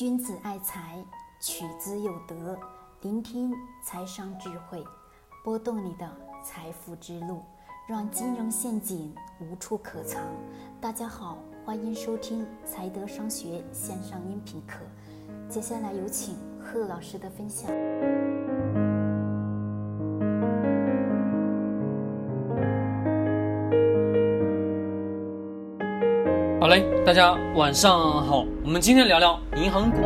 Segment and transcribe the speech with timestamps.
[0.00, 1.04] 君子爱财，
[1.38, 2.58] 取之有德。
[3.02, 3.52] 聆听
[3.84, 4.82] 财商智慧，
[5.44, 6.10] 拨动你的
[6.42, 7.42] 财富之路，
[7.86, 10.22] 让金融陷阱无处可藏。
[10.80, 11.36] 大家好，
[11.66, 14.78] 欢迎收听财德商学线上音频课。
[15.50, 17.70] 接下来有请贺老师的分享。
[26.60, 28.44] 好嘞，大家晚上好。
[28.62, 30.02] 我们今天聊聊银行股。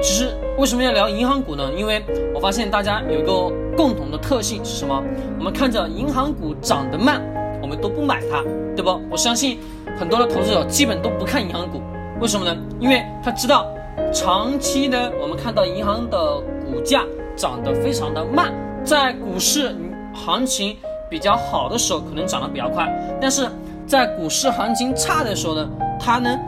[0.00, 1.68] 其实为什么要聊银行股呢？
[1.76, 2.00] 因为
[2.32, 5.02] 我发现大家有一个共同的特性是什么？
[5.36, 7.20] 我们看着银行股涨得慢，
[7.60, 8.40] 我们都不买它，
[8.76, 9.00] 对不？
[9.10, 9.58] 我相信
[9.98, 11.80] 很多的投资者基本都不看银行股，
[12.20, 12.56] 为什么呢？
[12.78, 13.66] 因为他知道
[14.12, 17.04] 长期呢，我们看到银行的股价
[17.34, 18.54] 涨得非常的慢，
[18.84, 19.74] 在股市
[20.14, 20.76] 行情
[21.10, 22.88] 比较好的时候，可能涨得比较快，
[23.20, 23.48] 但是。
[23.90, 25.68] 在股市行情差的时候呢，
[25.98, 26.38] 它呢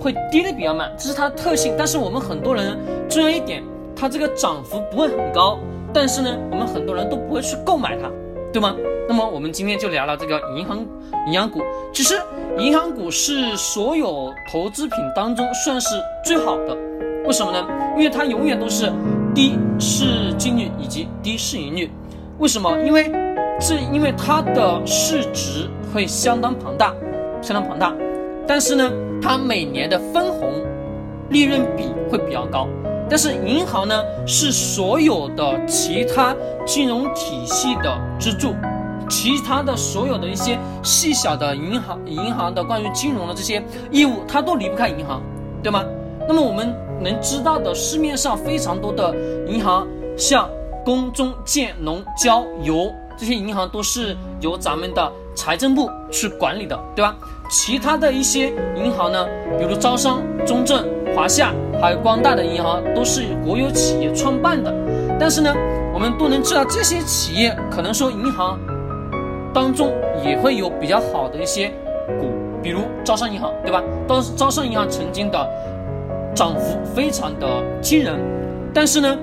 [0.00, 1.72] 会跌的比较慢，这是它的特性。
[1.78, 2.76] 但是我们很多人
[3.08, 3.62] 重要一点，
[3.94, 5.56] 它这个涨幅不会很高，
[5.94, 8.10] 但是呢，我们很多人都不会去购买它，
[8.52, 8.74] 对吗？
[9.08, 10.84] 那么我们今天就聊聊这个银行
[11.28, 11.60] 银行股。
[11.92, 12.20] 其实
[12.58, 15.94] 银行股是所有投资品当中算是
[16.24, 16.76] 最好的，
[17.24, 17.64] 为什么呢？
[17.96, 18.90] 因为它永远都是
[19.32, 21.88] 低市净率以及低市盈率。
[22.38, 22.76] 为什么？
[22.80, 23.08] 因为
[23.60, 26.94] 这因为它的市值会相当庞大，
[27.42, 27.94] 相当庞大，
[28.46, 30.52] 但是呢，它每年的分红
[31.30, 32.66] 利润比会比较高。
[33.08, 38.54] 但是银行呢，是所有的其他金融体系的支柱，
[39.08, 43.60] 其他的所有的一些细小的银行银行的关于金融的这些
[43.90, 45.20] 业务，它都离不开银行，
[45.60, 45.84] 对吗？
[46.28, 49.12] 那么我们能知道的市面上非常多的
[49.48, 50.48] 银行，像
[50.84, 52.92] 工中建农交邮。
[53.16, 57.16] 这些银行都是由咱们的财政部去管理的，对吧？
[57.50, 59.26] 其他的一些银行呢，
[59.58, 64.72] 比如招商、中证、华夏，还有光大的银行，都是国有企业创办的。
[65.18, 65.52] 但是呢，
[65.92, 68.58] 我们都能知道，这些企业可能说银行
[69.52, 69.92] 当中
[70.24, 71.68] 也会有比较好的一些
[72.20, 72.30] 股，
[72.62, 73.82] 比如招商银行，对吧？
[74.08, 75.48] 招招商银行曾经的
[76.34, 78.18] 涨幅非常的惊人，
[78.72, 79.18] 但是呢，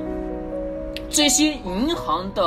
[1.10, 2.44] 这些银行的。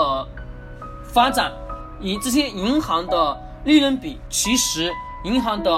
[1.12, 1.50] 发展
[1.98, 4.90] 以这些银行的利润比，其实
[5.24, 5.70] 银行的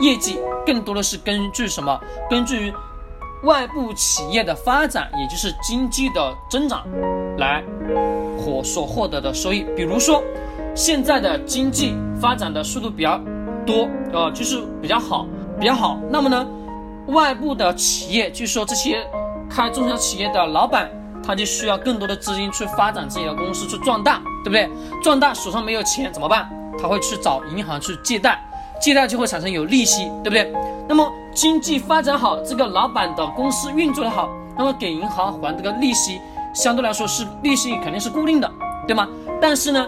[0.00, 1.98] 业绩更多的是根据什么？
[2.30, 2.72] 根据
[3.42, 6.84] 外部企业的发展，也就是经济的增长
[7.38, 7.62] 来
[8.38, 9.64] 获所获得的收益。
[9.76, 10.22] 比如说，
[10.74, 13.20] 现在的经济发展的速度比较
[13.66, 15.26] 多，呃，就是比较好，
[15.60, 15.98] 比较好。
[16.10, 16.46] 那么呢，
[17.08, 19.06] 外部的企业，就说这些
[19.48, 20.90] 开中小企业的老板。
[21.26, 24.70] 他就需要更多的资金去发展自己的公司，去壮大，对不对？
[25.02, 26.48] 壮大手上没有钱怎么办？
[26.80, 28.38] 他会去找银行去借贷，
[28.80, 30.52] 借贷就会产生有利息，对不对？
[30.88, 36.20] 那么经济发展好，这个老板的公司运作的好，那么给银行还这个利息，
[36.54, 38.50] 相对来说是利息肯定是固定的，
[38.86, 39.08] 对吗？
[39.40, 39.86] 但是呢，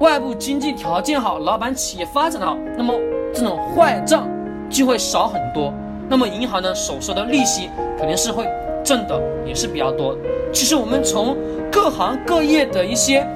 [0.00, 2.94] 外部经济条件好，老板企业发展的好，那么
[3.32, 4.26] 这种坏账
[4.68, 5.72] 就会少很多，
[6.08, 8.46] 那么银行呢所收的利息肯定是会。
[8.84, 10.14] 挣的也是比较多。
[10.52, 11.34] 其实我们从
[11.72, 13.26] 各行各业的一些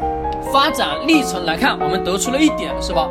[0.52, 3.08] 发展历程来看，我们得出了一点，是吧？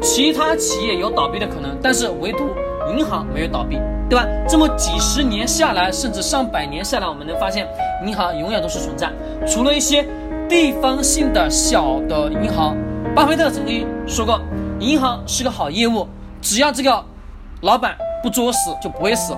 [0.00, 2.50] 其他企业有倒闭的可能，但是唯独
[2.96, 3.78] 银行没有倒闭，
[4.08, 4.26] 对吧？
[4.48, 7.68] 这么几十年下来，甚至上百年下来，我们能发现，
[8.06, 9.10] 银行永远都是存在。
[9.46, 10.06] 除了一些
[10.48, 12.76] 地方性的小的银行，
[13.14, 14.40] 巴菲特曾经说过，
[14.78, 16.06] 银行是个好业务，
[16.40, 17.04] 只要这个
[17.60, 19.36] 老板不作死，就不会死，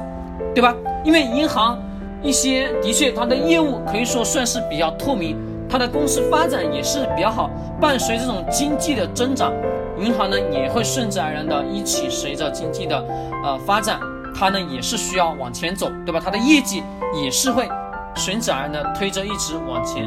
[0.54, 0.74] 对吧？
[1.04, 1.78] 因为银行。
[2.24, 5.36] 一些的确，它的业务可以说算是比较透明，
[5.72, 7.48] 它的公司发展也是比较好。
[7.80, 9.50] 伴随这种经济的增长，
[9.98, 13.02] 银行呢也会顺自然的一起随着经济的
[13.42, 13.98] 呃发展，
[14.38, 16.20] 它呢也是需要往前走，对吧？
[16.22, 16.84] 它的业绩
[17.14, 17.66] 也是会
[18.14, 20.06] 顺自然的推着一直往前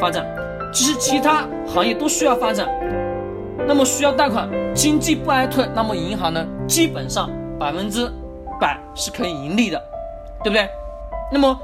[0.00, 0.24] 发展。
[0.72, 2.66] 其实其他行业都需要发展，
[3.68, 7.28] 那么需要贷款，经济不挨退，那么银行呢基本上
[7.58, 8.10] 百分之
[8.58, 9.78] 百是可以盈利的，
[10.42, 10.66] 对不对？
[11.30, 11.54] 那么，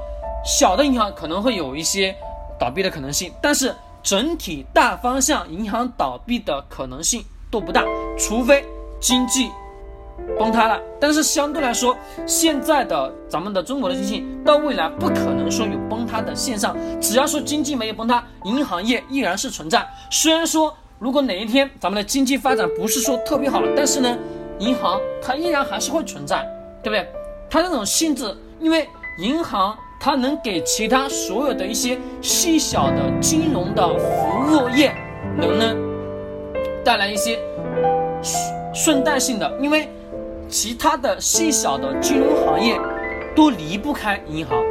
[0.45, 2.15] 小的银行可能会有一些
[2.63, 7.21] 倒闭的可能性，但是整体大方向，银行倒闭的可能性
[7.51, 7.83] 都不大，
[8.17, 8.63] 除非
[9.01, 9.51] 经济
[10.39, 10.79] 崩塌了。
[10.97, 11.93] 但是相对来说，
[12.25, 16.73] 现在的咱们的中国的经济到未来不可能说有崩塌的现象。
[17.01, 19.85] 只要说经济没有崩塌，银行业依然是存在。
[20.09, 24.17] 虽然说如果哪一天咱们的经济发展不是说特别好了，但是呢，
[24.59, 26.47] 银行它依然还是会存在，
[26.81, 27.05] 对不对？
[27.49, 28.87] 它这种性质，因为。
[29.19, 34.93] 银行它能给其他所有的一些细小的金融的服务业，
[35.37, 35.73] 能呢
[36.83, 37.39] 带来一些
[38.21, 39.87] 顺顺带性的，因为
[40.49, 42.77] 其他的细小的金融行业
[43.33, 44.61] 都离不开银行，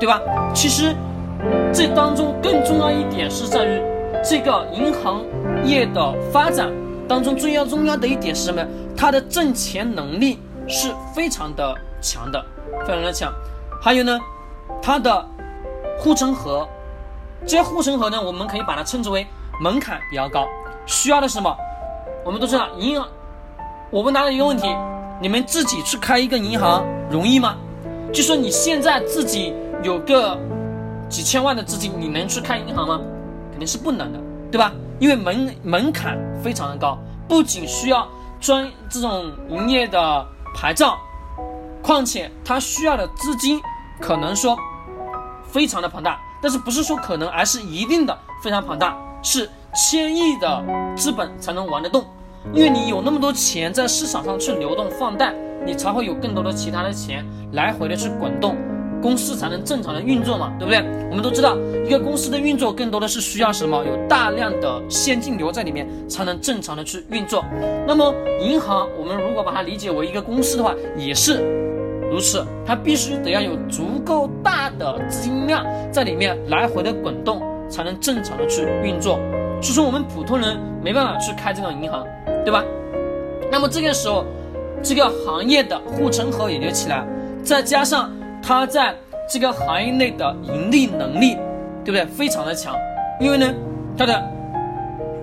[0.00, 0.22] 对吧？
[0.54, 0.96] 其实
[1.70, 3.82] 这当中更重要一点是在于
[4.24, 5.22] 这个银行
[5.66, 6.72] 业的发展
[7.06, 8.66] 当中最要重要的一点是什么？
[8.96, 12.42] 它的挣钱能力是非常的强的，
[12.86, 13.30] 非常的强。
[13.82, 14.18] 还有呢，
[14.82, 15.28] 它的
[15.98, 16.68] 护城河，
[17.42, 19.26] 这些护城河呢，我们可以把它称之为
[19.60, 20.46] 门槛比较高，
[20.86, 21.56] 需要的是什么？
[22.24, 23.08] 我们都知道银行。
[23.90, 24.68] 我问大家一个问题：
[25.20, 27.56] 你们自己去开一个银行容易吗？
[28.12, 30.38] 就说你现在自己有个
[31.08, 33.00] 几千万的资金，你能去开银行吗？
[33.50, 34.18] 肯定是不能的，
[34.50, 34.72] 对吧？
[34.98, 36.98] 因为门门槛非常的高，
[37.28, 38.06] 不仅需要
[38.40, 40.98] 专这种营业的牌照，
[41.82, 43.60] 况且它需要的资金
[44.00, 44.56] 可能说
[45.44, 50.64] 非常的庞大，但是不是说可能，而是一定的非常庞大，是千亿的
[50.96, 52.04] 资本才能玩得动。
[52.52, 55.34] 因为你有那么多钱在市场上去流动放贷，
[55.64, 58.56] 你才会有更多的其他的钱来回的去滚动，
[59.02, 60.78] 公司才能正常的运作嘛，对不对？
[61.10, 63.84] 我们都知道，一个公司的运作更多的是需要什么？
[63.84, 67.44] 有大量的现金流在里面，才能正常的去运作。
[67.84, 71.65] 那么银行，我们如果把它理解为一个公司的话，也是
[72.10, 79.18] 如此，它必须得要有足够大的资金量在里面来回的滚动，才能正常的去运作。
[79.62, 82.06] 所以说，我们普通人没办法去开这种银行。
[82.44, 82.64] 对吧？
[83.50, 84.24] 那么这个时候，
[84.80, 87.04] 这个行业的护城河也就起来，
[87.42, 88.08] 再加上
[88.40, 88.94] 它在
[89.28, 91.36] 这个行业内的盈利能力，
[91.84, 92.06] 对不对？
[92.06, 92.76] 非常的强，
[93.18, 93.52] 因为呢，
[93.98, 94.22] 它的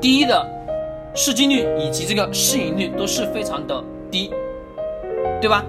[0.01, 0.45] 第一的
[1.15, 3.81] 市净率以及这个市盈率都是非常的
[4.12, 4.30] 低，
[5.39, 5.63] 对吧？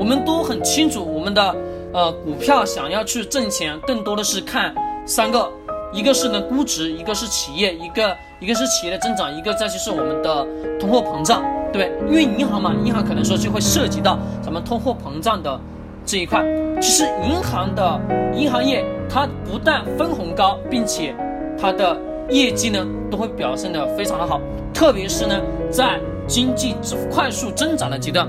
[0.00, 1.54] 我们都很清楚，我们的
[1.92, 4.74] 呃股票想要去挣钱，更多的是看
[5.04, 5.46] 三个。
[5.92, 10.46] 一个是呢估值，一个是企业，一个一个是企业的增长，一个再就是我们的
[10.78, 15.60] 通货膨胀，对因为银行嘛，银行可能说就会涉及到咱们通货膨胀的
[16.06, 16.42] 这一块。
[16.80, 18.00] 其实银行的
[18.34, 21.14] 银行业，它不但分红高，并且
[21.60, 21.94] 它的
[22.30, 24.40] 业绩呢都会表现的非常的好，
[24.72, 25.38] 特别是呢
[25.70, 26.74] 在经济
[27.12, 28.26] 快速增长的阶段，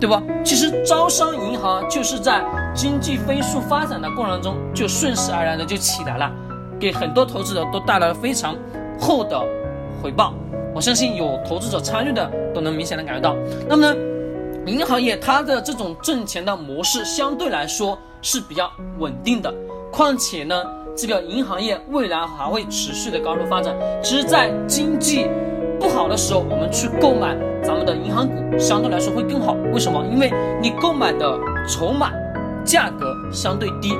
[0.00, 0.22] 对吧？
[0.44, 2.44] 其实招商银行就是在
[2.74, 6.30] 经济飞速发展的过程中，就顺势而然的就起来了。
[6.78, 8.54] 给很多投资者都带来了非常
[9.00, 9.40] 厚的
[10.02, 10.34] 回报，
[10.74, 13.34] 我相信有投资者参与的都能明显的感觉到。
[13.68, 13.96] 那么呢，
[14.66, 19.54] 银行业它的这种挣钱的模式相对来说是比较稳定的，
[19.90, 20.62] 况且呢，
[20.96, 23.74] 这个银行业未来还会持续的高速发展。
[24.02, 25.28] 其实，在经济
[25.94, 29.56] 好的时候，我们去购买咱们的银行股相对来说会更好。
[29.72, 30.04] 为什么？
[30.12, 31.38] 因为你购买的
[31.68, 32.10] 筹码
[32.64, 33.94] 价格相对低，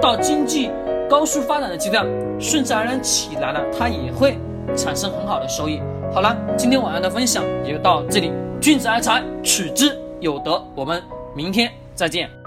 [0.00, 0.70] 到经济。
[1.10, 2.06] 高速发展的阶段，
[2.38, 4.38] 顺自然然起来了，它也会
[4.76, 5.82] 产生很好的收益。
[6.14, 8.30] 好了，今天晚上的分享也就到这里。
[8.60, 10.62] 君子爱财，取之有德。
[10.76, 11.02] 我们
[11.34, 12.39] 明天再见。